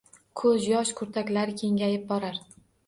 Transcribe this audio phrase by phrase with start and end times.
[0.41, 2.45] Ko’zyosh kurtaklari kengayib borar